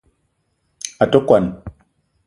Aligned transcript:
A 1.03 1.09
te 1.11 1.19
kwuan 1.27 1.45